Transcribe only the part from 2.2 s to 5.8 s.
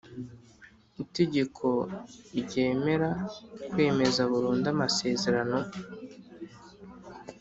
ryemera kwemeza burundu Amasezerano.